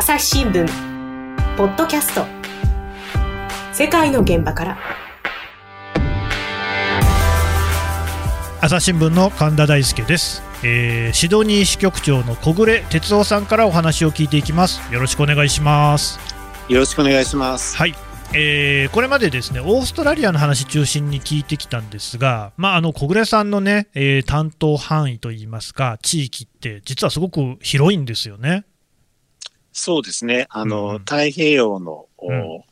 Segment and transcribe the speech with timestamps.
[0.00, 0.64] 朝日新聞
[1.56, 2.24] ポッドキャスト。
[3.72, 4.78] 世界の現場から。
[8.60, 14.80] 朝日新聞の神田大輔です、えーシドニー支局長の小暮哲夫さんからお話を聞いていきます。
[14.92, 16.20] よろしくお願いします。
[16.68, 17.76] よろしくお願いします。
[17.76, 17.94] はい、
[18.34, 28.64] えーこれまでですねオーストラリアの話中心に聞いてきたんですが、まあ、あの小暮さんのね、えー担当範囲といいますか地域って実はすごく広いんですよね
[29.78, 30.46] そうですね。
[30.50, 32.64] あの、うん太平洋の、おうん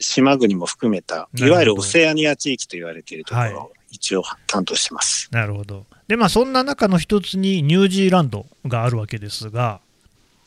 [0.00, 5.28] 島国も含めた、いわゆるオセアニア地域と言われているところをは一応担当してます。
[5.30, 9.80] なるほどでまあそんな中の一つにニュージーランドがあるわけですが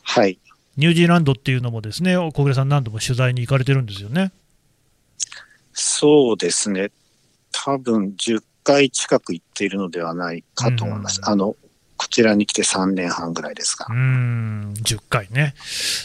[0.04, 0.38] はい。
[0.76, 4.34] ニュージーランドっていうのもですね小暮さん何度も取材に行かれてるんですよね
[5.72, 6.92] そうですね。
[7.52, 11.22] 多分10回近く行っているのではないかと思います。
[11.24, 11.56] うんあの、
[11.98, 13.96] こちらに来て3年半ぐらいですがうー。
[13.96, 15.54] ん、10回ね。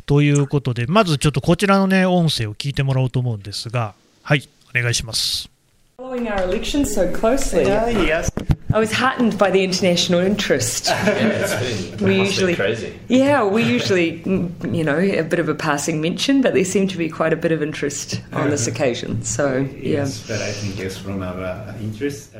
[0.07, 5.49] ということで、まずちょっとこちらのね、音声を聞いてもらおうと思うんですが、はい、お願いします。
[5.99, 7.67] Following our elections so closely,
[8.07, 8.31] yes.
[8.73, 10.87] I was heartened by the international interest.
[10.89, 12.93] Yeah, it's We usually- crazy.
[13.09, 16.89] Yeah, we usually, mm, you know, a bit of a passing mention, but there seemed
[16.93, 19.23] to be quite a bit of interest on this occasion.
[19.25, 20.05] So, yeah.
[20.05, 22.35] Yes, but I think it's from our uh, interest.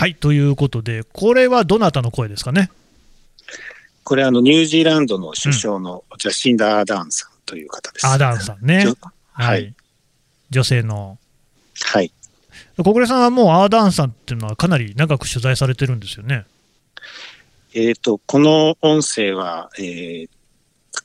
[0.00, 2.70] はい、ということで、これはどなたの声ですかね？
[4.02, 8.06] これあの、ニュージーランドの首相のジャシンダ・アーダーンさんという方です。
[8.06, 8.86] アーダーンさんね。
[9.32, 9.74] はい。
[10.48, 11.18] 女性の。
[11.84, 12.10] はい。
[12.78, 16.46] 小暮さんはもうアーダーンさんっていうのはかなり長く取材されてるんですよね。
[17.74, 20.28] えっ、と、この音声は、えー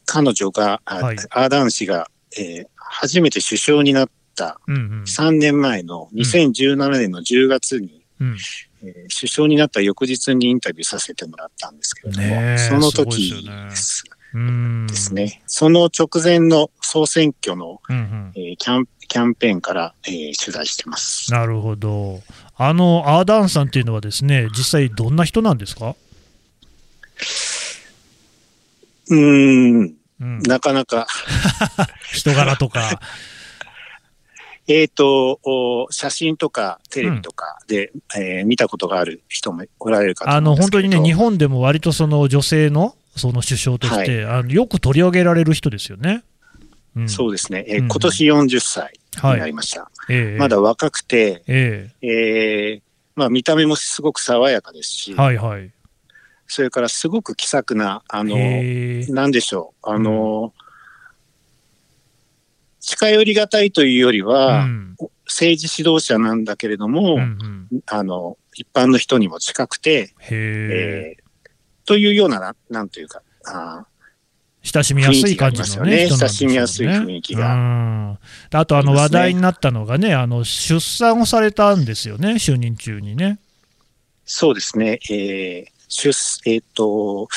[0.06, 5.04] 彼女が、あはいアーダーン氏が、えー初めて首相になったうんうん。
[5.04, 8.38] 3年前の2017年の10月に、うん、
[8.86, 14.04] えー首相になった翌日にインタビューさせてもらったんですけれども、ねえその時です
[14.88, 18.32] ですね、その直前の総選挙の、うんうん。
[18.36, 21.32] えーキャンキャンペーンから、えー取材してます。
[21.32, 22.22] なるほど。
[22.58, 25.96] あの、アーダーンさんっていうのはですね、実際どんな人なんですか？
[29.10, 29.18] うー
[29.86, 30.40] ん、うん。
[30.42, 31.08] なかなか、
[32.12, 33.00] 人柄とか。
[34.68, 46.24] えっ、と、お写真とかテレビとかで、えー見たことがある人もおられるかとあの本当にね、日本でも割とその女性のその首相として、あのよく取り上げられる人ですよね。
[46.96, 47.88] うん、そうですね、えーうん。
[47.88, 49.90] 今年40歳にはいなりました。
[50.10, 50.40] ええ。
[50.40, 52.82] まだ若くて、ええ。
[52.82, 52.82] ー
[53.16, 55.72] まあ、見た目もすごく爽やかですし、えはいはい。
[56.48, 58.36] それからすごく気さくな、あの、
[59.14, 60.54] なんでしょう、あの、
[62.86, 64.96] 近寄りがたいというよりは、うん。
[65.26, 67.20] 政治指導者なんだけれども、うん
[67.72, 67.82] うん。
[67.88, 71.26] あの、一般の人にも近くて、へええー
[71.88, 73.86] というようなな、なんというか、あ
[74.64, 76.10] 親しみやすい感じのね、ね。
[76.10, 78.18] 親しみやすい雰囲気が。
[78.52, 83.38] あと、あの話題になったのがね、あの出産をされたんですよね、就任中にね。
[84.26, 87.28] そうですね、えー出えっ、と、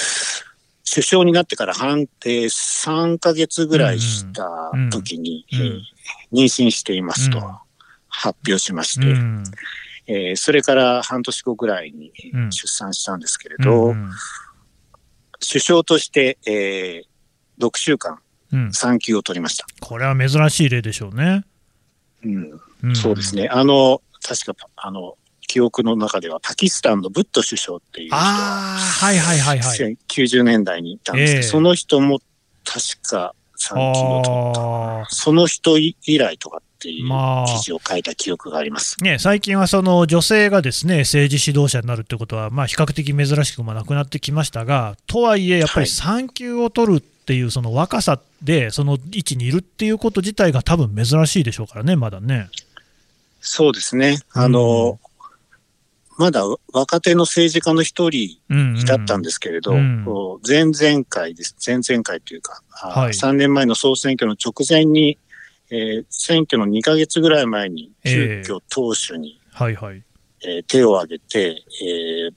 [0.90, 4.48] 首相になってから半、えー、3ヶ月ぐらいした
[4.90, 5.60] 時に、うん。
[5.60, 5.66] うん。
[5.66, 5.80] えー
[6.32, 7.44] 妊娠していますとうん。
[8.08, 9.44] 発表しましうて、ん。
[10.06, 12.12] えーそれから半年後ぐらいに
[12.50, 14.10] 出産したんですけれうど、ん。
[15.46, 18.20] 首相として、えー6週間
[18.52, 18.72] うん。
[18.72, 19.66] 産休を取りました。
[19.80, 21.44] これは珍しい例でしょうね。
[22.24, 22.28] う
[22.86, 22.90] ん。
[22.92, 22.96] ん。
[22.96, 23.34] そうです。
[23.36, 23.48] ね。
[23.50, 25.16] あの、確か、あの、
[25.48, 29.96] 記憶の中ではパキスタンのブット首相っていう人がああ、はいはいはいはい。
[30.06, 32.20] 90年代にいたんですけど、ええその人も
[32.64, 34.60] 確か産休を取った。
[34.60, 39.02] ああその人以来とかっていうまあ記事を書いた記憶があります。
[39.02, 52.48] ね、最近はその女性がですね政治指導者になるってことは、まあ、比較的珍しくもなくなってきましたが、とはいえ、やっぱりはい産休を取るっていうその若さで、その位置にいるっていうこと自体が多分珍しいでしょうからね、まだね。
[53.40, 54.18] そうですね。
[54.32, 54.98] あの、
[56.18, 56.42] まだ
[56.72, 60.02] 若手の政治家の一人うんうんだったんですけれど、うん。
[60.04, 61.56] こう前々回です。
[61.64, 63.12] 前々回というか、あはい。
[63.12, 65.16] 3年前の総選挙の直前に、
[65.70, 70.02] えー選挙の2ヶ月ぐらい前に、急遽党首に、はいはい。
[70.44, 72.34] えー手を挙げて、えー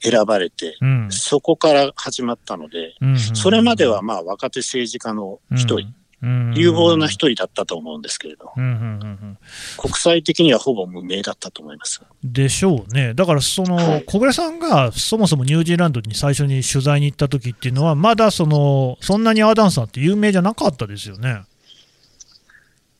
[0.00, 1.08] 選ばれて、うん。
[1.10, 3.18] そこから始まったので、うんうん。
[3.18, 9.38] それまではまあ若手政治家の一人、うん有望な一人だったと思うんですけれど、うんうんうんうん。
[9.76, 12.02] 国際的にはほぼ無名だったと思います。
[12.24, 14.04] でしょうね、だからその、はい。
[14.04, 21.42] 小暮さんがそもそもニュージーランドに最初に取材に行った時っていうのは、まだそのそんなにアーダンさんって有名じゃなかったですよね。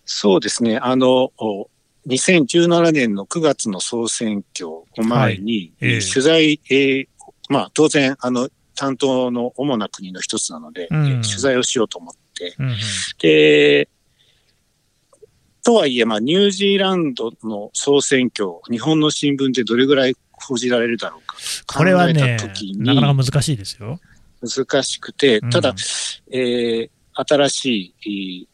[0.04, 0.78] そうですね。
[0.78, 1.68] あの、お
[2.06, 5.92] 2017年の9月の総選挙を前に、はい。
[5.92, 6.00] ええ。
[6.00, 7.06] 取材、えー
[7.50, 11.06] まあ当然、あの、担当の主な国の一つなので、うん。
[11.06, 12.20] えー取材をしようと思って、
[12.58, 12.76] うんうん。
[13.18, 13.88] で、
[15.64, 21.36] とはいえ、まあ、ニュージーランドの総選挙、日本の新聞でどれぐらい報じられるだろうか。
[21.66, 22.36] これはね
[22.76, 24.00] なかなか難しいですよ。
[24.40, 25.76] 難しくて、ただ、うん
[26.34, 26.90] えー
[27.20, 28.48] 新しい、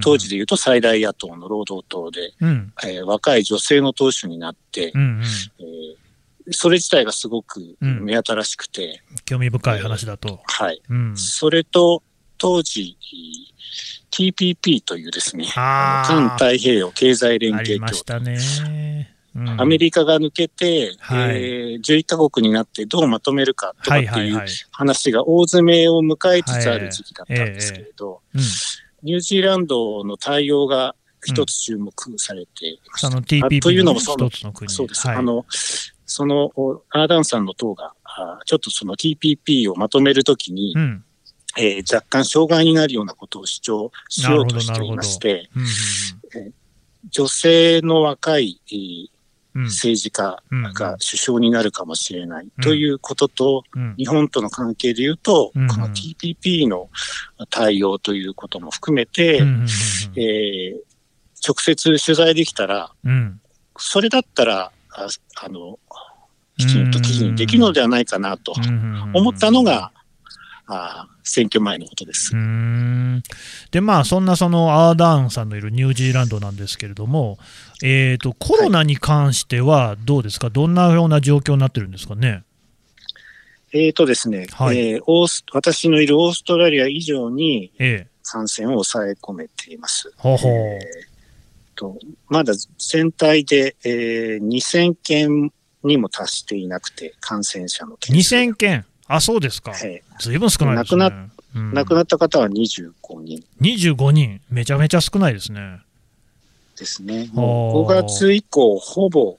[0.00, 2.72] 当時で言うと最大野党の労働党で、うん。
[2.82, 6.02] えー若い女性の党首になって、うんうん、えー
[6.50, 8.04] それ自体がすごくうん。
[8.04, 10.40] 目新しくて、興味深い話だと。
[10.44, 10.82] はい。
[10.88, 12.02] うん、それと、
[12.42, 12.96] 当時、
[14.10, 19.08] TPP というですね、環太平洋経済連あ携協りましたね。
[19.36, 24.44] うんアメリカが抜けて、はいえー11カ国になってどうまとめるかとかっていう。
[24.72, 28.40] 話が大詰めを迎えつつある時期だったんですけれど、うん、
[29.04, 30.94] ニュージーランドの対応が
[31.24, 33.08] 一つ注目されていました。
[33.08, 34.68] そのあ TPP というののもそのの国。
[34.68, 35.06] そうです。
[35.06, 35.46] はい、あの、
[36.04, 41.04] その、おアーダンさんの党が、あちょっとその TPP をまとめるときに、うん、
[41.58, 45.66] えー若干障害になるようなことを主張しようとしていまして、うん
[47.10, 48.60] 女性の若い、
[49.54, 53.94] 政治家うんが首相になるかもしれないということと、うん。
[53.96, 55.68] 日本との関係で言うと、うん。
[55.68, 56.88] この TPP の
[57.50, 59.66] 対応ということも含めて、うんうんうん
[60.20, 60.92] えー
[61.44, 63.40] 直接取材できたら、うん。
[63.76, 65.08] それだったら、あ
[65.44, 65.76] あの、
[66.56, 69.10] きちんと記事にできるのではないかなとうんうんうん。
[69.14, 69.90] 思ったのが、
[70.66, 72.32] あ選挙前のことです。
[73.70, 77.38] でまあ、そんなそのアーダーンさんのいるニュージーランドなんですけれども、
[77.82, 82.44] えー、とコロナに関してはどうですか、どんなような状況になってるんですかね？
[83.72, 84.78] えーとですね、はい。
[84.78, 90.12] えーオース私のいるオーストラリア以上にええ、感染を抑え込めています。
[90.16, 90.52] ほうほう。
[90.52, 91.12] えー
[91.74, 91.98] と
[92.28, 95.52] まだ全体で、えー2000件
[95.84, 98.42] にも達していなくて、感染者の件数が。
[98.42, 101.08] 2000件、あそうですか、はいずいぶん少ないですね。
[101.10, 102.92] 亡うん亡くなった方は25
[103.22, 105.80] 人25人、めちゃめちゃ少ないですね。
[106.78, 107.28] ですね。
[107.34, 109.36] もう5月以降、ほぼ、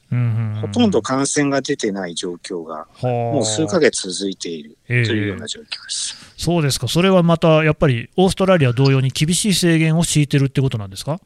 [0.62, 6.16] ほとんど感染が出てない状況が、ももう数ヶ月続いているとええいうような状況です。
[6.38, 11.20] そうですか、それはまたやっぱりオーストラリア同様に厳しい制限を敷いてるってことなんですか？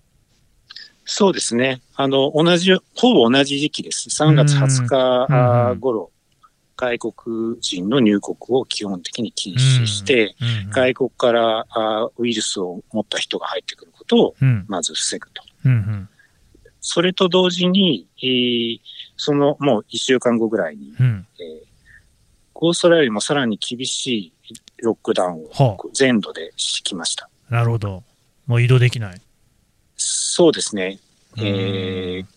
[1.04, 1.82] そうですね。
[1.96, 4.10] あの、同じ、ほぼ同じ時期です。
[4.10, 6.12] 3月20日うん頃、
[6.78, 15.44] 外国人の入国を基本的に禁止して、うんうん外国からあウイルスを持った人が入ってくることをうんまず防ぐと。
[15.66, 16.10] うんうん
[16.80, 18.80] それと同時に、えー
[19.18, 21.68] そのもう1週間後ぐらいに、うんえー
[22.60, 24.34] オーストラリアもさらに厳しい
[24.82, 27.30] ロックダウンをは全土で敷きました。
[27.50, 28.04] あ、なるほど、
[28.48, 29.22] もう移動できない。
[29.96, 31.00] そうですね。
[31.38, 32.28] えーっ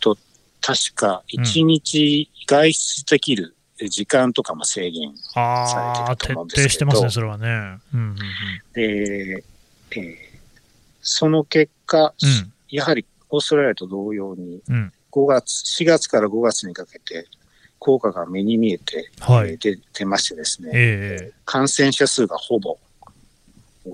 [0.00, 0.16] と、
[0.60, 6.68] 確か1日外出できる時間とかも制限されて徹ると思うんですけど。
[6.68, 7.78] 底してますね、それはね。
[7.94, 8.16] うんうん
[8.72, 10.16] で、えー
[11.08, 12.52] その結果、うん。
[12.68, 14.92] やはりオーストラリアと同様にうん。
[15.12, 17.26] 5月、4月から5月にかけて
[17.78, 19.50] 効果が目に見えて、はい。
[19.50, 22.78] えー出出ましてですね、ええ感染者数がほぼ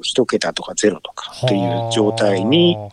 [0.02, 2.88] 一桁とかゼロとかっていう状態には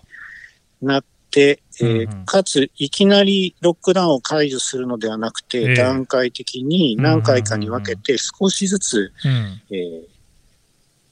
[0.81, 5.75] なって、えーかついきなりロックダウンを解除するのではなくて、ええ。
[5.75, 9.61] 段階的に何回かに分けて少しずつ、あうん。
[9.71, 10.01] えー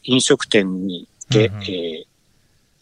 [0.09, 1.61] 飲食店にで、うんうん。
[1.63, 2.03] えー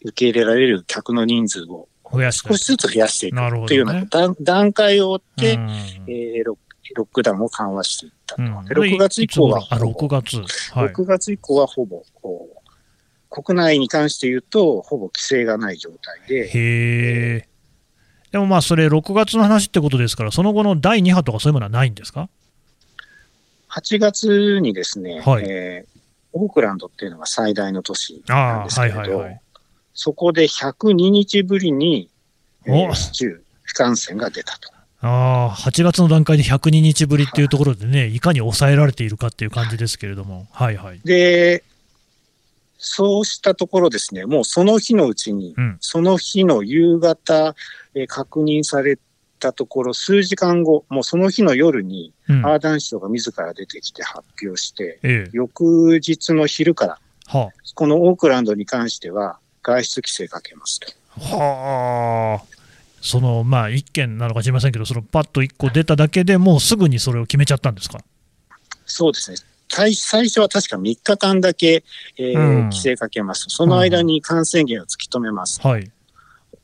[0.02, 5.70] 受け入れられる客の人数を少しずつ増やしていくというような段段階を追って、うん
[6.06, 6.56] えーロッ
[6.94, 8.42] ロックダウンを緩和していったと。
[8.42, 8.64] うん。
[8.64, 10.36] で6月以降はあ、ほぼ6月。
[10.72, 10.88] はい。
[10.90, 12.02] 6月以降はほぼ、
[13.42, 16.50] 国内に関して言うと、ほぼ規制がない状態で、へ
[17.44, 17.48] え。
[18.32, 22.30] でもまあ、それ、6月の話ってことですから、その後の第2波とかそういうものはないんですか
[23.68, 25.96] ？8月にですね、はいえー
[26.38, 29.40] オークランドっていうのが最大の都市なんですけれど、はいはいはい。
[29.94, 32.10] そこで102日ぶりに、
[32.66, 34.70] えーお市中不感染が出たと。
[35.00, 41.00] ああ、8月の段階で102日ぶりっていうところでね、いかに抑えられているかっていう感じですけれども、はいはい。
[41.04, 41.64] で、
[42.78, 47.54] そうしたところですね、もうその日のうちに、うんその日の夕方、
[47.94, 48.98] えー確認され
[49.38, 60.86] たところ、数時間後、もうその日の夜に、うん、アーダン首相が自ら出てきて発表して、ええ、翌日の昼から、はこのオークランドに関しては、外出規制かけますと。
[61.18, 62.44] あ、はあ、
[63.02, 68.00] そのまあ、1件なのか知りませんけど、そのパッと1個出ただけでもうすぐにそれを決めちゃったんですか？
[68.86, 69.36] そうですね。
[69.68, 71.84] 最最初は確か3日間だけ、
[72.16, 73.46] えーうん規制かけます。
[73.48, 75.60] その間に感染源を突き止めます。
[75.66, 75.90] はい。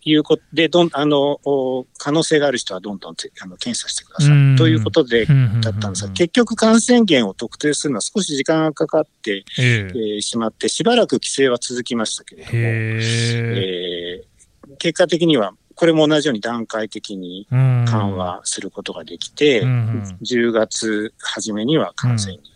[0.05, 4.57] いうことで、どん、あの、お可能性がある人はどんどんてあの検査してくださうんい。
[4.57, 14.21] ということで、うんだったんですが、結局感染源を特定するのは少し時間がかかって、ええーしまって、しばらく規制は続きましたけれども、へえ。
[14.21, 14.33] えー
[14.79, 22.52] 結果的には、これも同じように段階的にうん緩和することができて、うんうん10月初めには完全に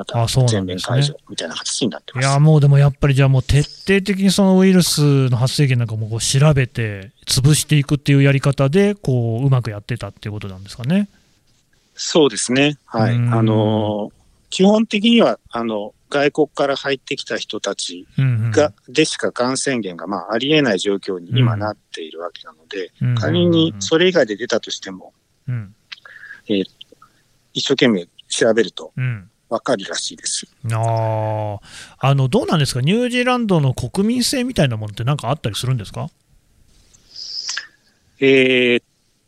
[0.00, 2.24] またあそうな全んですね面解除みたいな形になっています。
[2.24, 11.08] やもうでもやっぱりじゃあもう徹底的にそのウイルスの発生源なんかもこう調べて潰していくっていうやり方でこううまくやってたっていうことなんですかね。
[11.94, 12.78] そうですね。
[12.86, 13.14] はい。
[13.14, 14.10] うんあの、
[14.48, 25.12] 基本的には、あの、外国から入ってきた人たちうんうんが、でしか感染源が、まあ、ありえない状況に今なっているわけなので、うん仮にそれ以外で出たとしても、
[25.48, 25.74] うん
[26.48, 26.66] 一
[27.54, 30.46] 生懸命調べるとうんわかるらしいです。
[30.64, 31.58] あー
[31.98, 36.08] あのどうなんですか、ニュージーランドの国民性みたいなものってなんかあったりするんですか？
[38.20, 38.82] えー、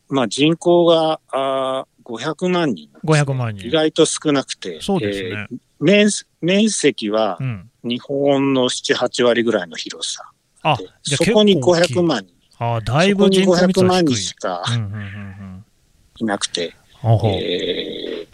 [0.09, 2.89] まあ、人口が、あー500万人。
[3.05, 4.81] 500万人意外と少なくて。
[4.81, 6.09] そうですねえー面
[6.41, 10.23] 面積はうん、日本の7、8割ぐらいの広さ。
[10.61, 12.33] あでじゃあそこに結構大きい500万人。
[12.57, 14.15] あーだいぶ人口密500万度は低い。
[14.15, 15.65] 人しかうんうんうんうん
[17.35, 18.27] え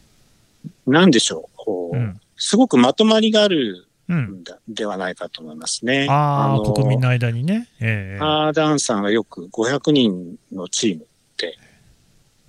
[0.87, 1.58] ー、なんでしょう？
[1.69, 6.07] こう、うんすごくまとまりがあるうんんだではないかと思いますね。
[6.09, 7.67] ああ、の国民の間にね。
[7.81, 11.05] ええアーダンさんがよく500人のチーム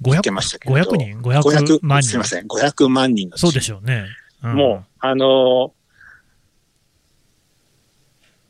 [0.03, 2.09] 言ってましたけれど500人 ?500 万人？
[2.09, 3.53] すいません、500万人のチーム。
[3.53, 4.07] そうでしょうね。
[4.43, 5.75] んもう、あの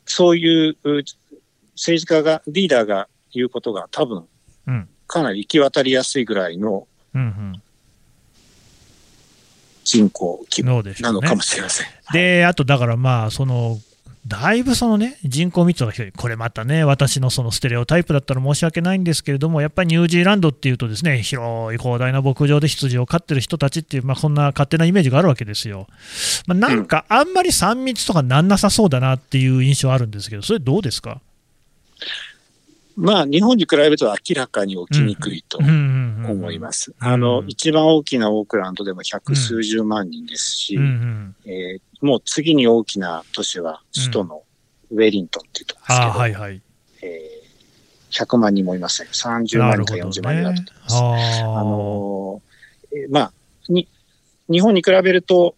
[0.04, 1.02] そういうう
[1.74, 4.24] 政治家が、リーダーが言うことが多分、
[4.66, 7.62] うんかなり行き渡りやすいぐらいのうんうん
[9.84, 11.86] 人口規模なのかもしれません。
[12.12, 13.78] で、あとだからまあ、その、
[14.26, 25.86] だいぶそのね、人口密度が低い、これまたね、私のそのステレオタイプだったら申し訳ないんですけれども、やっぱりニュージーランドっていうと、ですね広い広大な牧場で羊を飼ってる人たちっていう、まあ、こんな勝手なイメージがあるわけですよ。
[26.46, 31.22] まあ、なんか、あんまり3密とかなんなさそうだなっていう印象はあるんですけど、それどうですか？
[32.96, 36.94] まあ、日本に比べると明らかに起きにくいと思います。
[36.98, 44.42] あの、一番大きなオークランドでも百数十万人ですし、うんうん、えもう次に大きな都市は首都の
[44.90, 46.62] ウェリントンっていうところですけど、はいはい。
[47.02, 47.40] えー
[48.10, 49.06] 100万人もいません。
[49.06, 51.42] 30万人か40万人だと思います。
[51.44, 53.32] ああのーまあ、
[53.68, 53.88] に、
[54.50, 55.54] 日本に比べると、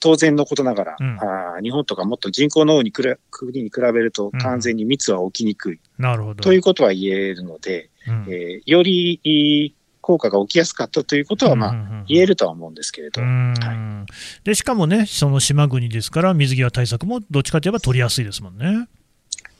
[0.00, 1.18] 当然のことながら、うん。
[1.20, 6.42] あー日本とかもっと人口の多い国に比べると完全に密は起きにくい、なるほど。
[6.42, 8.26] ということは言えるので、うん。
[8.28, 13.54] えーよりいい効果が起きやすかったということは、まあ、あ言えるとは思うんですけれど、うん。
[13.54, 14.06] は
[14.42, 18.88] でしかもね、その島国ですから、水際対策もどっちかといえば取りやすいですもんね。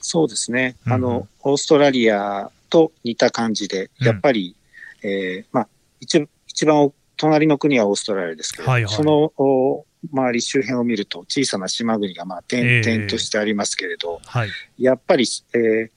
[0.00, 0.76] そうですね。
[0.86, 4.06] うんあの、オーストラリアと似た感じで、うん。
[4.06, 4.56] やっぱり、
[5.02, 5.68] えーまあ、
[6.00, 8.94] 一一番お隣の国はオーストラリアですけど、はいはい。
[8.94, 12.80] そのお周り周辺を見ると小さな島国がまあええ。
[12.82, 14.50] 点々としてありますけれど、はい。
[14.78, 15.90] やっぱり、えー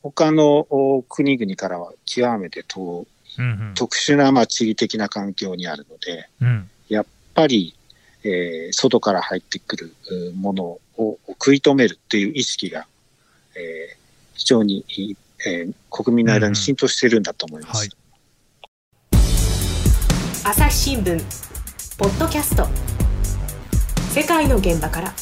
[0.00, 3.04] 他のお国々からは極めてと
[3.36, 6.48] うん特殊なまあ地理的な環境にあるので、うん。
[6.48, 7.74] うんやっぱり、
[8.24, 9.94] えー外から入ってくる
[10.32, 10.64] うもの
[10.96, 12.86] を食い止めるっていう意識が、
[13.56, 13.98] えー
[14.34, 14.84] 非常に、
[15.46, 17.78] えー国民の間に浸透しているんだと思います。
[17.78, 17.90] はい。
[20.44, 21.20] 朝日新聞
[21.98, 22.97] ポッドキャスト
[24.10, 25.12] 世界の現場から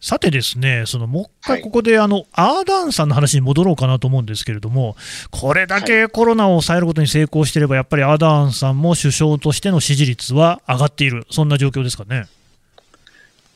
[0.00, 4.96] さてですね、そのもう一はい回ここで、あのアーダーンさんの話に戻ろうかなと思うんですけれども、
[5.30, 12.26] これだけコロナを抑えることに成功していれば、やっぱりアーダーンさんも首相としての支持率は上がっている、そんな状況ですかね。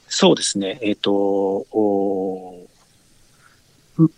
[0.08, 0.78] そうですね。
[0.82, 4.10] えっ、とおーん？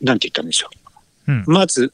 [0.00, 0.70] なんて言ったんでしょ
[1.26, 1.32] う。
[1.32, 1.92] うんまず、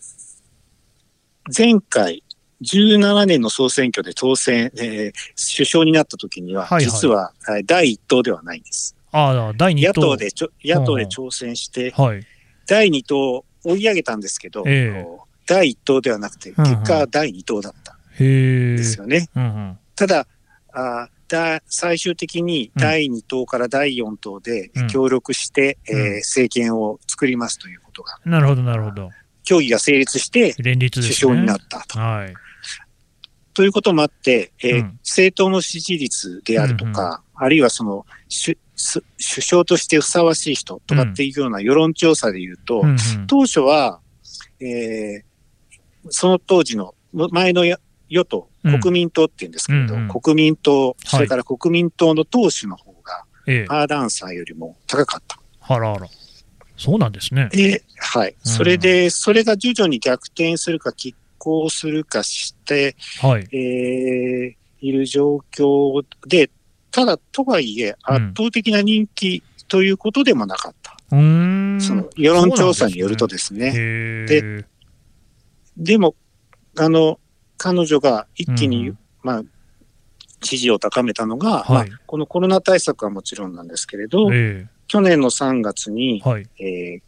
[1.57, 2.22] 前回、
[2.63, 5.13] 17年の総選挙で当選、えー
[5.57, 6.85] 首相になった時には、はいはい。
[6.85, 8.97] 実は、えー第一党ではないんです。
[9.13, 12.25] ああ、第2野党党でちょ、野党で挑戦して、はい、
[12.67, 15.07] 第2党追い上げたんですけど、ええ。
[15.47, 19.29] 第1党ではなくて、結果は第2党だったへんえ、ですよね。
[19.37, 19.79] うんうん。
[19.95, 20.27] ただ
[20.73, 24.89] あだ、最終的に第2党から第4党でうん。
[24.89, 25.99] 協力して、うん。
[25.99, 29.11] えー政権を作りますということが、なるほど、なるほど、
[29.45, 31.15] 協議が成立して連立ですね。
[31.15, 31.99] 首相になったと。
[31.99, 32.35] はい、
[33.55, 38.57] ということもあって、えーうん政党の支持率であるとか、あるいはその首
[39.19, 44.01] 相としてふさわしい人とかっていうような世論調査で言うと、うんうん当初は、
[44.61, 45.23] えー
[46.11, 47.79] その当時の前のや
[48.09, 55.39] 与党、うん国民党って言うんですけれど、うんうん国民党、それから国民党の党首の方が、ええ、アーダーンさんよりも高かった。
[55.61, 56.09] あらあら。
[56.77, 57.49] そうなんですね。
[57.53, 58.31] で、はい。
[58.31, 63.49] うんそれで、それが徐々に逆転するか、拮抗するかして、はい。
[63.53, 66.51] えーいる状況で、
[66.91, 70.97] ただ、とはいえ、うん圧倒的な人気ということでもなかった。
[71.13, 71.81] うーん。
[71.81, 73.73] その世論調査によるとですね。
[73.73, 74.65] へでー
[75.77, 76.17] でも、
[76.77, 77.21] あの、
[77.59, 79.43] 彼女が一気に、うんまあ、
[80.43, 86.47] 支持を高めたのが、はいまあ、このコロナ対策はもちろんなんですけれど、え去年の3月にえ、はい。
[86.59, 87.03] えー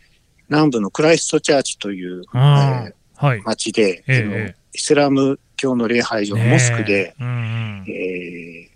[0.50, 3.38] 南部のクライストチャーチという、あえーはい。
[3.40, 3.43] ー。
[3.45, 7.85] 町で、ええあのえイスラム教の礼拝所のモスクで、ねえうんうん。
[7.88, 8.75] えー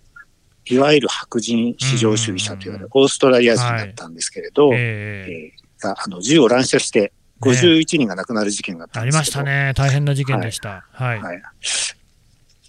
[0.70, 5.52] いわゆる白人至上主義者と言われるオーストラリア人だったんですけれど、えええ。
[5.56, 9.72] ーがあの銃を乱射して51人が亡くなる事件があったありんですけど、ましたね。
[9.74, 10.86] 大変な事件でした。
[10.90, 11.22] はい。
[11.22, 11.42] はい。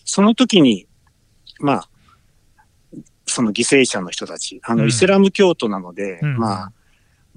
[0.05, 0.87] その時に、
[1.59, 1.89] まあ、
[3.25, 4.89] その犠牲者の人たち、あの、うん。
[4.89, 6.37] イスラム教徒なので、うん。
[6.37, 6.71] まあ、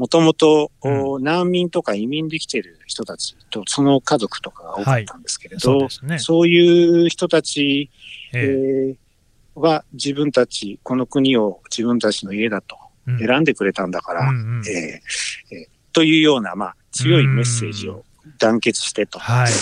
[0.03, 6.19] もともとお難民とか移民できてる人たちと、その家族とかが多かったんですけれど、そうですね。
[6.19, 7.89] そういう人たち、
[8.35, 8.97] えええ。
[9.55, 13.19] ーは自分たち、この国を自分たちの家だとうん。
[13.21, 14.69] 選んでくれたんだから、うんうん。
[14.69, 18.05] えーえーというような、まあ、強いメッセージを
[18.41, 19.21] 団結してと。
[19.21, 19.53] はい。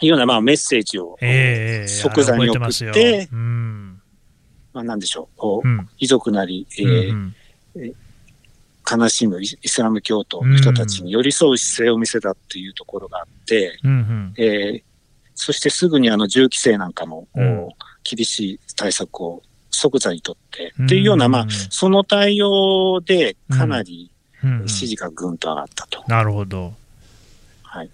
[0.00, 3.28] いうような、まあ、メッセージを、ええ即座に送ってあれ覚え
[4.72, 5.88] まあ、なんでしょう、こううん。
[5.98, 7.94] 遺族なり、えうんーうん
[8.90, 14.34] 悲しむイイスラム教徒の人たちに寄り添う姿勢を見せたっていうところがあって、うんうん。
[14.36, 14.82] えー
[15.42, 17.26] そしてすぐにあの銃規制なんかも、
[18.04, 20.84] 厳しい対策を即座にとって、うん。
[20.84, 24.10] っていうような、まあ、その対応でかなり
[24.44, 24.60] うん。
[24.62, 26.04] うん支持がぐんと上がったと。
[26.08, 26.74] なるほど。
[27.62, 27.90] はい。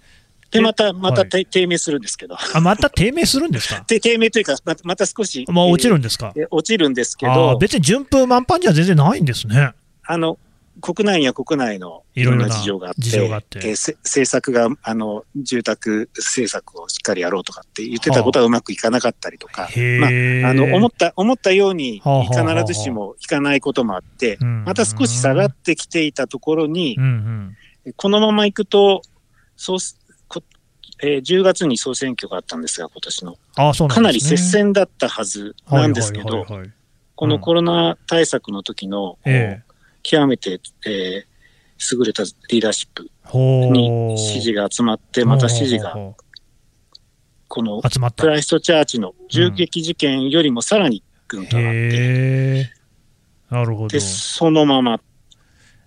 [0.51, 1.29] で、また、またはい。
[1.29, 3.83] 低低迷するんですけど、あ、また低迷するんですか？
[3.87, 6.33] で低迷というか、ままた少し、まあ落ちるんんですか？
[6.35, 9.71] えー落ちるんですけど、別に順風満帆じゃ全然ないんですね。
[10.05, 10.37] あの、
[10.81, 20.43] 国内には国内のいろんな事情があって、えーせ政策が、あの、住宅政策をしっかりやろうとかって言ってたことはうまくいかなかったりとか、へまあ、え。
[20.45, 27.03] あの、思った、思ったように、はあはあはあはあ必ずしもいかないこともあって、うんまた少し下がってきていたところにう、ん
[27.85, 27.93] うん。
[27.95, 29.01] このまま行くと、
[29.55, 29.97] そうす、
[30.27, 30.41] こ
[31.01, 33.37] えー10月に総選挙があったんですが、今年の。
[33.55, 33.87] ああ、ね。
[33.87, 36.71] かなり接戦だったはずなんですけどはいはい、はいはい
[37.17, 39.66] このコロナ対策の時の、ええ
[40.07, 41.37] 極めて、えー
[41.93, 43.07] 優れたリーダーシップ。
[43.71, 45.95] に支持が集まって、また支持が、
[47.47, 47.81] この。
[48.15, 51.89] クライストチャーチの銃撃事件よりもさらにぐんと上がって、へ
[52.61, 52.69] え。
[53.51, 53.99] なるほどで、。
[53.99, 54.99] そのまま、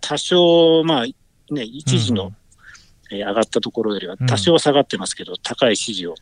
[0.00, 2.36] 多少、まあ、ね、一時の、うん
[3.10, 6.14] えー上がったところよりは多少下がってますけど、高い支持を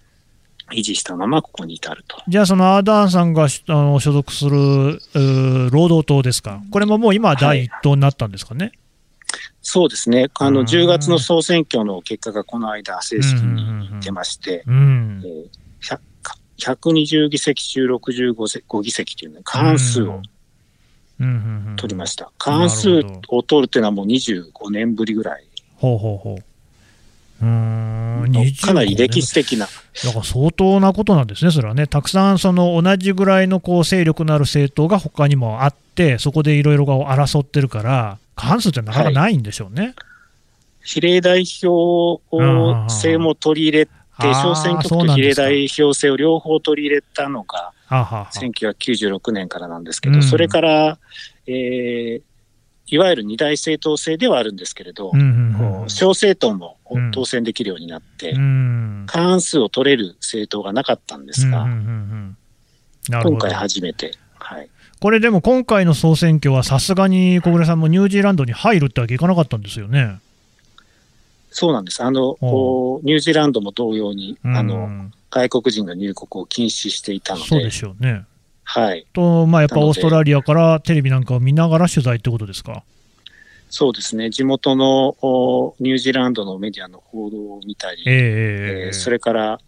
[0.72, 2.22] 維持したままここに至ると。
[2.28, 5.00] じゃあ、そのアーダーンさんがしあの所属する
[5.70, 8.72] 労働党ですか、これももう今は第一党になったんですかね？
[9.60, 10.28] そうですね。
[10.38, 15.28] あの、うん10月の総選挙の結果がこの間正式に出まして、うんえ。
[15.28, 16.00] ー100
[16.58, 20.20] 120議席中65せ5議席というね、過半数を
[21.76, 22.32] 取りましした。
[22.36, 25.44] 過半数を取るっていうのはもう25年ぶりぐらい
[25.76, 26.44] ほうほうほう。
[27.42, 27.78] うーん。
[28.26, 31.86] の25かなり歴史的な、だから相当なことなんですね、それはね。
[31.86, 39.94] たくさんその同じぐらいのこう勢力のある政党が他にもあって、そこでいろいろ争ってるから、過半数ってなかなかないんでしょうね。
[40.82, 42.22] 比例代表
[42.88, 48.30] 制も取り入れて、小選挙区と比例代表制を両方取り入れたのがはあはあはあ。
[48.32, 50.22] 1996年からなんですけど、うん。
[50.22, 50.98] それから、
[51.46, 52.22] えー
[52.90, 62.36] いわゆる二大政党制ではあるんですけれど、うんうんうん小政党もうん当選できるようになって、うん過半数を取れる政党がなかったんですが、うんうん
[63.10, 63.22] うん。
[63.22, 64.68] 今回初めて、はい、
[65.00, 70.18] これでも今回の総選挙はさすがに小暮さんもニュージーランドに入るってわけいかなかったんですよね。
[71.50, 72.02] そうなんです。
[72.02, 78.24] あの、こうニュージーランドも同様に、うんあの、外国人の入国を禁止していたので、そうでしょうね。
[78.70, 79.06] はい。
[79.14, 82.84] と、まあ、やっぱオーストラリアからテレビなんかを見ながら取材ってことですか？
[83.70, 84.28] そうですね。
[84.30, 89.58] 地元のおニュージーランドのメディアの報道を見たり、えええーそれから、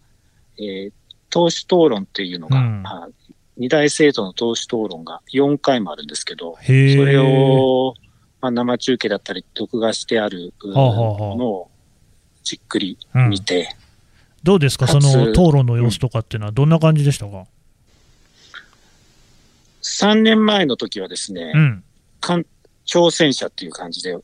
[0.57, 0.91] えー
[1.33, 3.09] 党首討論っていうのが、うんまあ
[3.57, 7.93] 二大政党の党首討論が4回もあるんですけど、それを、
[8.41, 11.71] まあ、生中継だったり、録画してあるうはあはあはあのを
[12.43, 13.75] じっくりうん見て、
[14.43, 17.45] どうですか、その討論の様子とかっていうのは、どんな感じでしたか？
[19.81, 21.83] 3年前の時はですね、うん、
[22.19, 22.39] か
[22.85, 24.15] 挑戦者っていう感じで、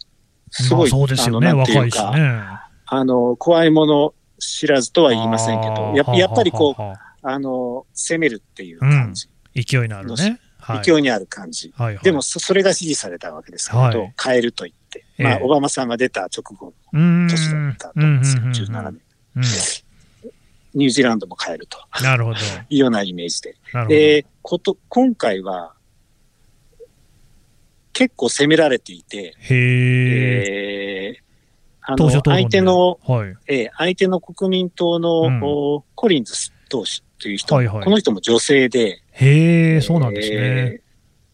[0.51, 2.43] すごい、まあ、そうですよね、あのなんていう若いしかね。
[2.89, 10.39] あの、怖いもの知らずとは言いませんけど、ややっぱりこう、はあの、攻めるっていう感じ、あ勢いのあるね。
[10.59, 11.73] はい、勢いにある感じ。
[11.77, 15.05] はいはい、でもそ、それが支持されたわけですけれど、はい変えると言って。
[15.17, 19.86] まあ、ええオバマさんが出た直後うーん年だったと思うんですよ、うんうんうん17年。
[20.77, 22.39] うんニュージーランドも変えるとなるほど。
[22.69, 23.55] いうようなイメージで。
[23.87, 25.73] で、こと、今回は、
[27.93, 31.13] 結構攻められていて、へえ。
[31.15, 31.27] えー
[31.89, 33.33] あの、相手の、はい。
[33.47, 36.33] えー相手の国民党の、うんおコリンズ
[36.69, 40.35] 党首という人、はいはいこの人も女性で、へえ、そうなんですね。
[40.37, 40.87] えー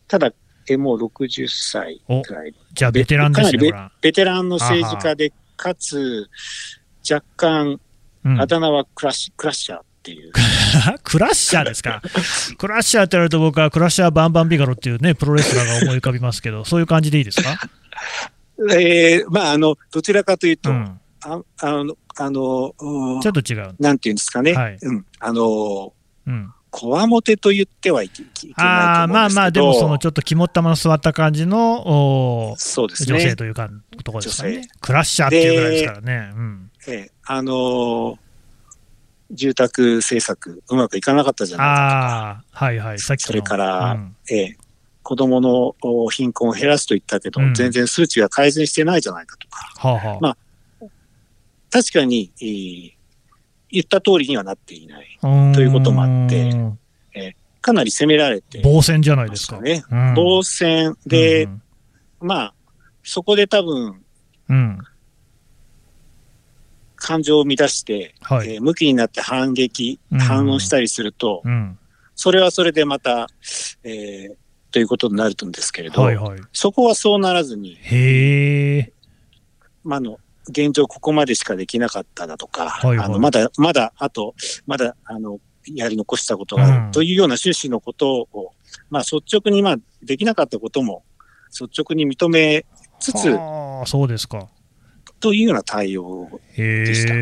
[0.07, 0.31] ただ、
[0.69, 2.53] えーもう60歳くらい。
[2.71, 3.93] じゃあ、ベテランですね、かなり。
[4.01, 6.29] ベテランの政治家で、かつ、
[7.09, 7.81] 若干、
[8.25, 10.31] うんあだ名はクラックラッシャーっていう。
[11.03, 12.01] クラッシャーですか？
[12.57, 17.57] クラッシャーって言われると僕はクラッシャーバンバンビガロっていうね、プロレスラーが思い浮かびますけど、 そういう感じでいいですか？
[18.71, 20.99] えーまあ、あの、どちらかというと、うん。
[21.25, 23.75] ああの、あの、うんちょっと違う。
[23.79, 24.53] なんていうんですかね。
[24.53, 25.05] はいうん。
[25.19, 25.93] あの、
[26.27, 26.53] うん。
[26.69, 28.61] こわもてと言ってはいけないと。
[28.61, 33.35] ああ、まあまあ、でもそのちょっと肝っ玉の座った感じの、おそうです女性ね。
[33.35, 33.69] というか、
[34.03, 34.67] ところですか女ね。
[34.81, 36.31] クラッシャーっていうぐらいですからね。
[36.35, 36.71] うん。
[36.87, 38.17] ええあのー
[39.31, 42.99] 住宅政策うまくいかなかったじゃないかああ、はいはい。
[42.99, 44.15] さっきのそれからうん。
[44.29, 44.57] ええ
[45.01, 49.73] 子供のお貧困を減らすと言ったけど、うん全然数値が改善してないじゃないかとか。
[49.75, 50.17] はあはあ。
[50.21, 50.37] ま
[51.71, 52.91] 確かに、えー
[53.71, 55.17] 言った通りにはなっていない。
[55.55, 56.75] ということもあって
[57.59, 59.59] かなり攻められて防戦じゃないですか。
[59.59, 59.83] ね。
[59.89, 61.61] うん防戦で、うん
[62.21, 62.53] まあ、
[63.03, 64.03] そこで多分、
[64.47, 64.77] うん。
[67.03, 68.55] 感情を乱して、はい。
[68.55, 71.77] えー向きになって反撃、うん反応したりすると、うん。
[72.15, 73.27] それはそれでまた、
[73.83, 74.35] えー
[74.71, 76.39] ということになるんですけれど、はいはい。
[76.51, 78.93] そこはそうならずに、へえ。
[79.83, 80.17] まあ、あの、
[80.49, 84.33] 現状ここまでしかできなかっただとか、はいはいあのまだ、まだ、あと、
[84.65, 88.53] まだ、あの、やり残したことがある、うんというような趣旨のことを、
[88.89, 91.03] まあ、率直に、まあ、できなかったことも、
[91.51, 92.65] 率直に認め
[92.99, 94.47] つつ、ああ、そうですか。
[95.23, 97.13] というような対応でした。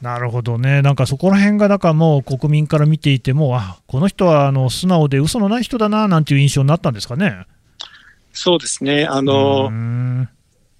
[0.00, 7.46] なるほどね、なんかそこら辺が、だからもう国民から見ていても、あこの人はあの素直で嘘のない人だななんていう印象になったんですかね。
[8.32, 9.06] そうですね。
[9.06, 9.70] あうの、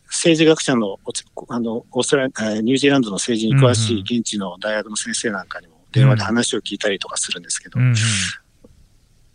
[0.06, 1.00] 政治学者の、
[1.48, 7.94] あの、オーストラニュージーランドの政治に詳しい現地の大学の先生なんかにも電話で話を聞いたりとかするんですけど、うんうん。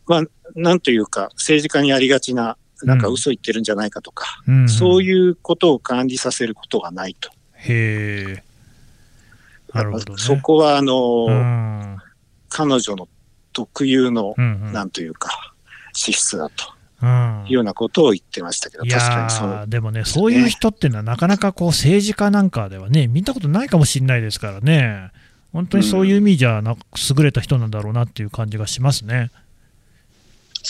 [0.07, 0.23] まあ、
[0.55, 7.29] なんというか、政治家にありがちな、なんか嘘言ってるんじゃないかとか、うんうんそういうことを感じさせることがないと。
[7.55, 8.43] へえ、
[9.73, 10.21] なるほどね。
[10.21, 11.97] そこは、あの、うん。
[12.49, 13.07] 彼女の
[13.53, 14.73] 特有の、うんうん。
[14.73, 15.53] なんというか、
[15.93, 16.73] 資質だと。
[17.01, 17.45] うん。
[17.47, 25.11] いうようなことを言ってましたけど、い確かやにそのー、でもね、そういう人っていうのは、なかなかこう政治家なんかではね、見たことないかもしれないですからね、
[25.51, 26.75] 本当にそういう意味じゃな、
[27.17, 29.31] 優れた人なんだろうなっていう感じがしますね。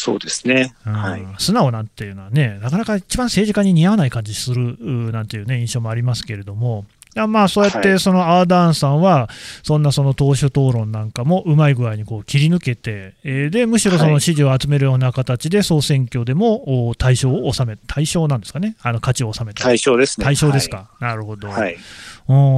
[0.06, 0.76] そうですね。
[0.86, 1.26] うんはい。
[1.39, 6.86] 素直なんていうのはね、なかなか一番政治家に似合わない感じするうなんていう、ね、印象もありますけれども、
[7.28, 9.30] まあそうやっはいてそのアーダーンさんは、
[9.63, 19.63] そんなその党首討論なんかもうまい具合にこう切り抜けて、えーでむしろその支持を集めるような形で、総選挙でもお対象を収め、対象なんですかね、あの勝ちを収めた。
[19.63, 20.24] 対象ですね。
[20.24, 21.78] 対象ですか、なるほど、はい。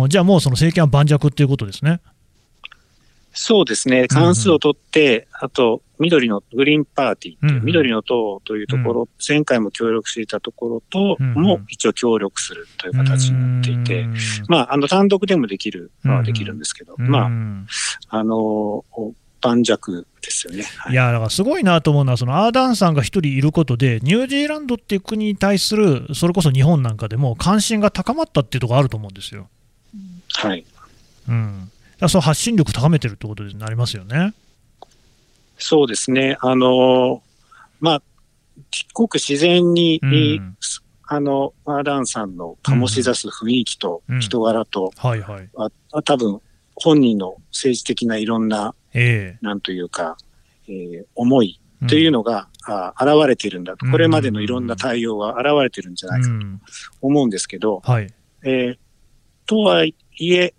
[0.10, 2.02] じゃあもうその政権は盤石っていうことですね。
[3.40, 4.08] そうですね。
[4.08, 14.16] 関数を取って、あと、緑のグリーンパーティーう、うんうん緑の党というところ、前回も協力していたところと、うんうんも一応協力するという形になっていて、うん
[14.48, 17.68] まあ、あの、単独でもできるのはできるんですけど、まうあ、ん
[18.10, 18.84] あの、
[19.40, 19.72] 盤石
[20.22, 20.64] ですよね。
[20.64, 29.48] はいいやだからすごいなと思うのは、そのアーダーンさんが一人いることで、ニュージーランドっていう国に対する、それこそ日本なんかでも関心が高まったっていうところあると思うんですよ。
[30.34, 30.66] はい。
[31.30, 31.72] うん、
[32.08, 34.34] その発信力高めてるってことになりますよね。
[35.58, 36.38] そうですね。
[36.42, 37.24] あの、
[37.80, 38.02] まあ、
[38.94, 40.58] ごく自然に、うん
[41.10, 45.50] あの、アーダンさんの醸し出す雰囲気とうん人柄と、はいはい。
[45.58, 46.42] ああ多分、
[46.76, 50.18] 本人の政治的ないろんな、えなんというか、
[50.68, 53.86] えー思いえというのが、あ現れているんだと。
[53.86, 56.62] これまでのいろんな対応が現れてるんじゃないかとうん
[57.02, 58.14] 思うんですけど、はい。
[58.44, 58.78] えー
[59.46, 60.54] とはいえ、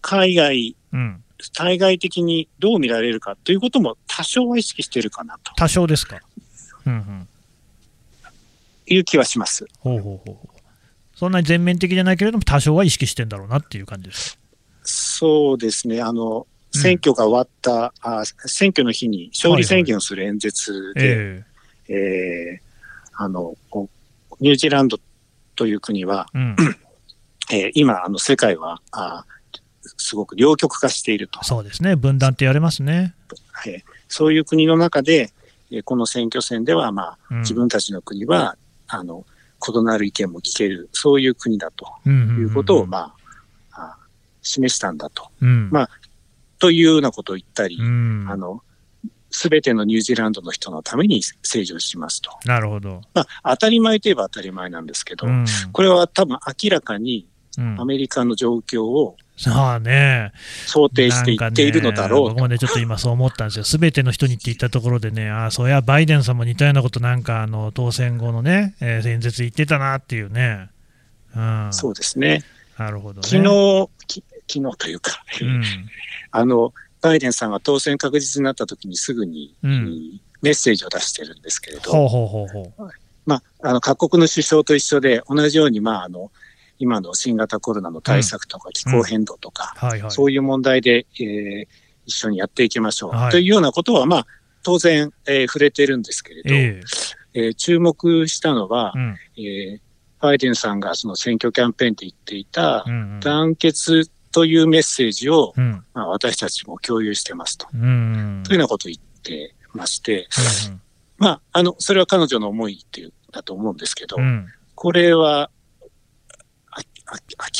[0.00, 1.24] 海外、うん。
[1.54, 6.18] 対外的にどう見られるかということも多少は意識しているかなと多少ですか。
[6.84, 7.28] うんうん。
[8.86, 9.66] いう気はします。
[9.78, 10.48] ほうほうほう。
[11.14, 14.38] そんなに全面的じゃないけれども、多少は意識してんだろうなっていう感じです。
[14.82, 16.00] そうですね。
[16.00, 21.42] あの、うん選挙が終わった、あ選挙の日に勝利宣言をする演説で、
[21.88, 22.68] ええー
[23.16, 23.56] あの、
[24.38, 25.00] ニュージーランド
[25.56, 26.56] という国は、えうん。
[27.50, 29.24] えー今、あの、世界は、あ
[29.98, 31.44] すごく両極化していると。
[31.44, 31.96] そうですね。
[31.96, 33.14] 分断って言われますね。
[33.66, 35.30] えーそういう国の中で、
[35.70, 38.56] えーこの選挙戦では、まあ、うん自分たちの国は、
[38.86, 39.26] あの、
[39.68, 43.14] 異なる意見も聞ける、そういう国だとうんいうことを、ま
[43.72, 43.98] あ、あ
[44.40, 45.28] 示したんだと。
[45.42, 45.90] うんまあ
[46.58, 48.62] というようなことを言ったり、うんあの、
[49.30, 52.30] すべてのニュージーランドの人のために政治をしますと。
[52.46, 53.02] なるほど。
[53.14, 60.32] まあ、当たり前といえば当たり前なんですけど、うんこれは多分明らかにうんアメリカの状況をさあね、
[60.66, 62.28] 想定して言っているのだろうと。
[62.30, 63.64] ね、僕もね、ちょっと今そう思ったんですよ。
[63.64, 70.68] すべての人にって言ったところでね、ああ、そういや、バイデンさんも似たようなことなんか、あの、当選後のね、えー演説言ってたなっていうね。
[71.36, 71.68] うん。
[71.70, 72.42] そうですね。
[72.76, 73.28] なるほどね。
[73.28, 75.64] 昨日、き昨日というか、うん。
[76.32, 82.90] あの、バイデンさんが当選確実になった時にすぐに、うんメッセージを出してるんですけれど、ほうほうほうほう。
[83.26, 86.30] まあ、あの、各国の首相と一緒で、同じように、まあ、あの、
[86.78, 90.10] 今の新型コロナの対策とか気候変動とか、はいはい。
[90.10, 91.66] そういう問題で、えー
[92.06, 94.26] 一緒にやっていきましょう、はいというようなことは、まあ、
[94.62, 96.80] 当然、えー触れてるんですけれど、え
[97.34, 99.16] えー注目したのはえ、うん。
[99.36, 99.80] えー
[100.20, 103.20] バイデンさんがその選挙キャンペーンで言っていたう、ん。
[103.20, 105.64] 団結というメッセージを、うん。
[105.64, 105.84] うん。
[105.94, 107.68] まあ、私たちも共有してますと。
[107.72, 108.42] うん。
[108.44, 110.28] というようなことを言ってまして、
[110.68, 110.80] うん
[111.18, 114.46] まあ、あの、それは彼女の思いっていう、だと思うんですけど、うん。
[114.74, 115.50] これは、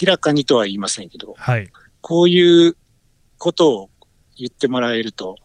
[0.02, 1.68] 明らかにとは言いませんけど、はい。
[2.00, 2.76] こういう
[3.38, 3.90] ことを
[4.36, 5.36] 言ってもらえると、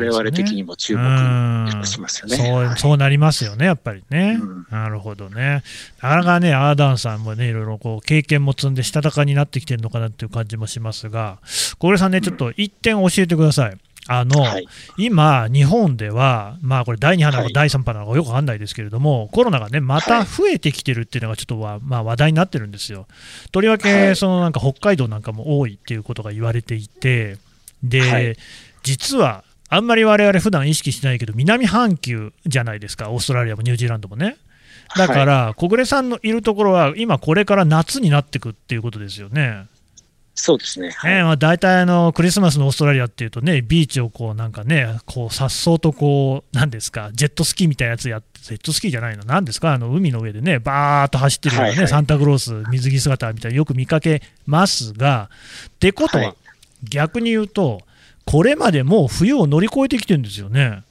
[0.00, 0.06] ね。
[0.08, 2.36] 々的にも注う目んしますよね。
[2.36, 4.38] そうはいそうなりますよね、やっぱりね。
[4.40, 5.62] うんなるほどね。
[6.00, 11.38] なかなかね、アーダンさんもね、いろいろこう経験も積んで、したたかになってきてるのかなっていう感じもしますが、
[11.78, 13.78] 小暮さんね、ちょっと一点教えてください。
[14.08, 14.68] あの、はい。
[14.96, 23.06] 今、日本では、まあこれ、第2波なのかはい第3波なのかよくわかんないですけれども、コロナがね、また増えてきてるっていうのが、ちょっとは、まあ、話題になってるんですよ。
[23.52, 27.38] とりわはけ、いそのなんか北海道なんかも多いっていうことが言われていて、
[27.82, 28.36] で、はい
[28.82, 34.36] 実は、あんまり我々普段意識してないけど、南半球じゃないですか、オーストラリアもニュージーランドもね。
[34.96, 39.66] だかはいら、小暮さんのいるところは、今、これから夏になってくっていうことですよね。
[40.38, 40.90] そうですね。
[40.90, 55.30] はいええまあ、大体あのクリスマスのオーストラリアっていうとね、ビーチをこうなんかね、こうさっそうとこう、なんですか、ジェットスキーみたいなやつやって、ジェットスキーじゃないの、なんですか、あの海の上でね、バーっと走ってるようなね、はいはいサンタクロース、水着姿みたいなよく見かけますが、
[55.68, 56.34] ってことは、はい
[56.84, 57.80] 逆に言うと、
[58.24, 60.82] これまでもう冬を乗り越えてきてるんですよね。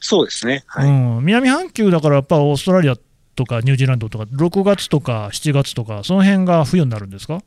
[0.00, 0.64] そうですね。
[0.66, 0.88] はい。
[0.88, 2.96] うん、南半球だからやっぱオーストラリア
[3.34, 7.42] とかニュージーランドとか、6月とか7月とか、その辺が冬になるんですか、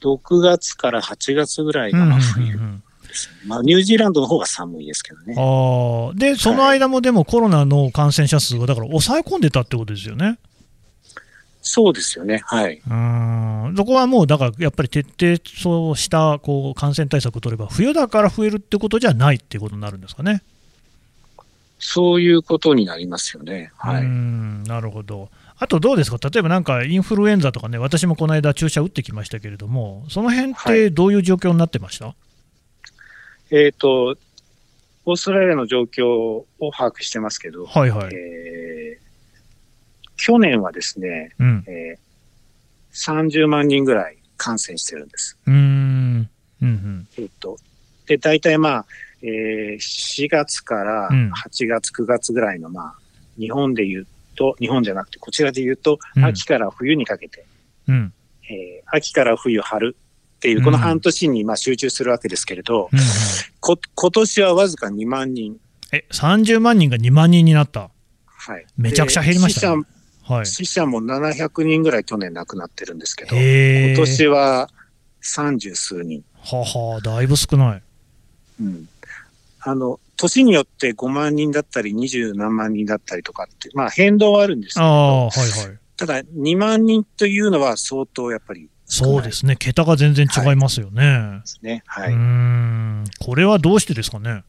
[0.00, 2.82] 6月から8月ぐらいがうんうんうん。
[3.46, 5.34] まあ、ニュージーランドの方が寒いですけどね。
[5.36, 10.38] ああで、その間もでもコロナの感染者数はだから抑え込んでたってことですよね。
[11.60, 12.40] そうですよね。
[12.44, 12.80] はい。
[12.88, 20.42] うん、そこはもうだからやっぱり徹底そうしたこう感染対策を取れば、冬だから増えるってことじゃないっていうことになるんですかね。
[21.78, 23.70] そういうことになりますよね。
[23.76, 24.06] はうい。
[24.06, 25.30] んなるほど。
[25.60, 32.14] あとどうですか、例えばなんかインフルエンザとかね、私もこの間、注射打ってきましたけれども、その辺っはいてどういう状況になってました、
[33.50, 34.16] えっ、と、
[35.04, 38.14] オーストラリアの状況を把握してますけど、はいはい。
[38.14, 39.08] えー
[40.20, 41.64] 去年はですね、うん。
[41.66, 41.98] えー
[42.90, 45.38] 30万人ぐらい感染してるんです。
[45.46, 46.28] うーん。
[46.60, 47.56] うんえっ、と、
[48.06, 48.86] で、大体まあ、
[49.22, 52.94] えー4月からうん8月、9月ぐらいのまあ、
[53.38, 54.06] 日本で言う
[54.38, 57.44] と、日本じゃなくてこちらで言うと、うん秋から冬にかけて、
[57.88, 57.94] うん。
[57.94, 58.12] うん。
[58.48, 59.96] えー秋から冬、春
[60.36, 63.04] っていう、この半年にまあ集中するわけですけれど、うんうん
[63.60, 65.56] こ今年はわずか2万人。
[65.92, 67.90] え、30万人が2万人になった？
[68.26, 68.64] はい。
[68.76, 69.88] めちゃくちゃ減りましたねで
[70.34, 70.46] はい。
[70.46, 74.68] 死者も700人ぐらい去年亡くなってるんですけど、今年は
[75.22, 76.22] 30数人。
[76.40, 77.82] ははだいぶ少ない。
[78.60, 78.88] うん。
[79.60, 85.78] あの、年によって5万人だったり20何万人だったりとかって、まあ変動はあるんですけど、ああ、はいはい。
[85.96, 89.54] ただ2万人というのは相当やっぱりそうですね。
[89.56, 91.40] 桁が全然違いますよね。
[91.40, 91.82] ですね。
[91.86, 92.12] はい。
[92.12, 93.04] うーん。
[93.20, 94.44] これはどうしてですかね？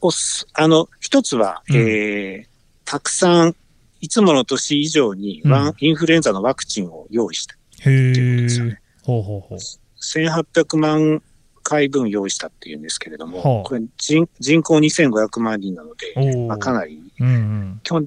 [0.00, 2.46] おすあの、一つは、うんえー、
[2.84, 3.56] たくさん、
[4.00, 7.54] いつもの年以上にワン、うんインフルエンザのワクチンを用意した。
[7.54, 8.80] へっていうことですよえね。
[9.04, 9.58] ほうほうほう。
[10.00, 11.22] 1800万
[11.68, 17.80] 回分用意したっていうんですけれども、はあこれ人人口2500万人なので、まあ、かなり、うんうん。
[17.82, 18.02] きょ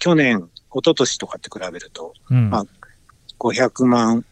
[0.00, 0.38] 去年、
[0.70, 2.50] 一昨年とかって比べると、うん。
[2.50, 2.66] まあ
[3.38, 4.24] 500万。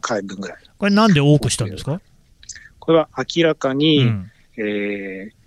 [0.00, 0.58] 回分ぐらい。
[0.76, 2.00] これなんで多くしたんですか？
[2.80, 4.30] これは明らかに、うん。
[4.56, 5.40] えー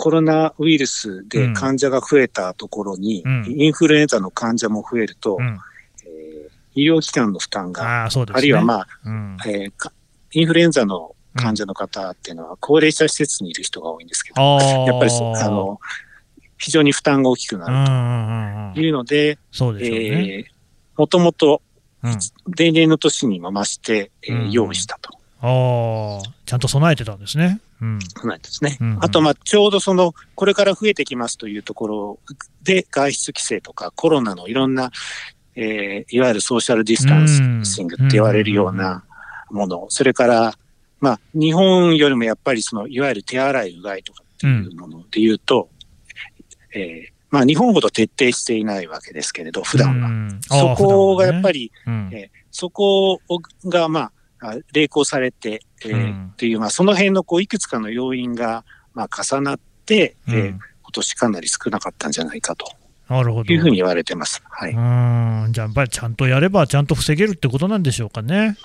[0.00, 5.58] コロナウイルスで患者が増えたところに、うんインフルエンザの患者も増えると、うん。
[6.04, 8.24] えー医療機関の負担が、あね。
[8.32, 9.36] あるいはまあ、うん。
[9.46, 9.92] えーか
[10.32, 14.42] インフルエンザの患者の方っていうのは、高齢者施設にいる人が多いんですけど。
[14.42, 15.80] やっぱりそあ、の、
[16.58, 19.38] 非常に負担が大きくなるというので、
[20.96, 21.62] もともと
[22.02, 22.18] うん
[22.56, 25.10] 例年の年にも増して、えーうん用意したと。
[25.40, 27.60] ああ、ちゃんと備えてたんですね。
[27.80, 27.98] うん。
[28.24, 28.76] なんですね。
[28.80, 32.18] うんうんあと、まあ、ちょうどその、これから増えてきますというところ
[32.62, 34.90] で、外出規制とかコロナのいろんな、
[35.54, 39.04] えーいわゆるソーシャルディスタンシングって言われるような
[39.50, 40.54] もの、それから、
[41.00, 45.68] まあ、日本よりもやっぱりその、いわゆる手洗い、うがいとかっていうもので言うと、
[46.74, 50.08] えーまあ、日本ほど徹底していないわけですけれど、普段は。
[50.08, 62.66] うんそこがやっぱり、り、うんえそこをが、まあ、あ励行されて、えーうんっていう、まあ、その辺のこういくつかの要因が、まあ、重なって、えーうん今年かなり少なかったんじゃないかと
[63.10, 63.52] なるほど。
[63.52, 64.42] いうふうに言われてます。
[64.48, 64.72] はい。
[64.72, 65.52] うん。
[65.52, 68.56] じゃあ、やっぱりちゃんとやれば、ちゃんと防げるってことなんでしょうかね。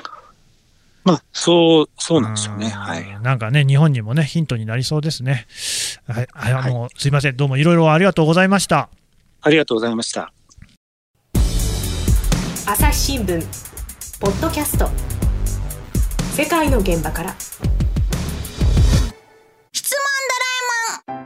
[1.03, 2.67] まあ、そう、そうなんでしょうね。
[2.67, 3.21] んはい。
[3.21, 5.47] なんかね、日本にもね、ヒントになりそうですね。
[6.07, 6.27] はい。
[6.31, 7.37] はい、あの、すいません。
[7.37, 8.89] どうもいろいろありがとうございました。
[9.41, 10.31] ありがとうございました。
[12.65, 13.45] 朝日新聞
[14.21, 14.89] ポッドキャスト
[16.31, 17.35] 世界の現場から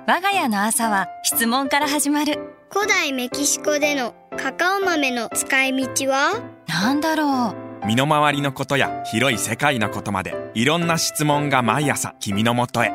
[0.07, 2.39] 我が家の朝は質問から始まる
[2.71, 6.41] 古代メキシコでのカカオ豆の使い道は？
[6.67, 12.91] なんだろう身の回りのことや広い世界のことまでいろんな質問が毎朝君のもとへ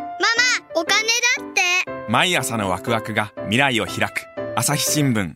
[0.75, 2.11] お金だって。
[2.11, 4.27] 毎朝のワクワクが未来を開く。
[4.55, 5.33] 朝日新聞。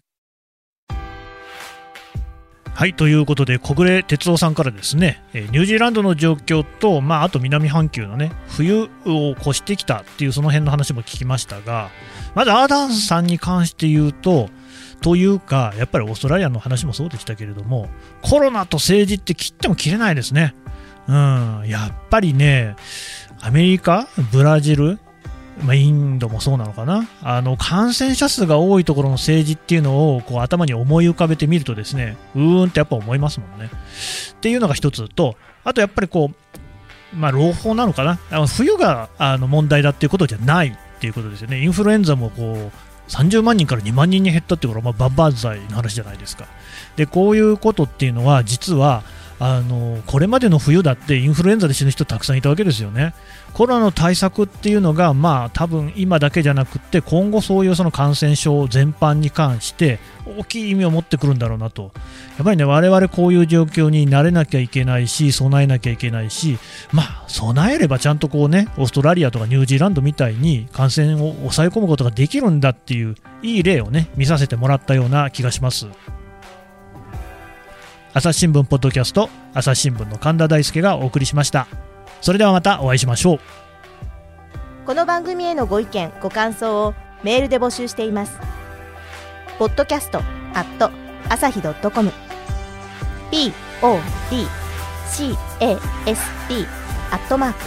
[2.74, 11.88] はい、ということで、小暮哲夫さんからですね、えーニュージーランドの状況と、まあ、あと南半球のね、冬を越してきたっていうその辺の話も聞きましたが、
[12.34, 14.50] まずアーダンさんに関して言うと、
[15.00, 17.88] というか、やっぱりオーストラリアの話もそうでしたけれども、
[18.22, 20.54] コロナと政治って切っても切れないですね。
[21.08, 22.76] うん、やっぱりね、
[23.40, 24.98] アメリカ、ブラジル、
[25.62, 33.70] まあ、インドもそうなのかなあの感染者数が多いところの政治っていうのをこう頭に思い浮かべてみるとですねうーんってやっぱ思いますもんね。
[34.32, 36.30] っていうのが一つとあとやっぱりこ
[37.12, 41.62] う、まあ、朗報なのかなあの冬があの問題だっていうことじゃないっていうことですよね。
[41.62, 42.72] インフルエンザもこう
[43.08, 46.46] 30万人から2万人に減ったっていうのは、まあ、バンバン剤の話じゃないですか。
[46.96, 49.02] でこういうことっていうのは実は
[49.38, 53.14] あのこれまでの冬だってインフルエンザで死ぬ人たくさんいたわけですよね。
[53.52, 61.90] コロナの対策っていうのが、まあ、多分今だけじゃなくて今後そういうその感染症全般に関して大きい意味を持ってくるんだろうなと
[62.36, 66.58] やっぱりね我々こういう状況に慣れなきゃいけないし備えなきゃいけないし
[66.92, 75.86] まあ備えればちゃんとこうねオーストラリアとかニュージーランドみたいに感染を抑え込むことができるんだっていういい例をね見させてもらったような気がします。
[78.16, 81.66] 朝日新聞ポッドキャスト朝日新聞の神田大輔がお送りしました。
[82.22, 83.40] それではまたお会いしましょう。
[84.86, 88.38] この番組へのご意見ご感想をメールで募集しています。
[89.58, 90.20] ポッドキャスト
[90.54, 90.90] アット
[91.28, 92.10] 朝日ドットコム。
[93.30, 93.86] podcast
[97.10, 97.58] アットマーク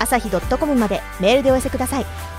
[0.00, 2.31] 朝日ドットコムまでメールでお寄せください。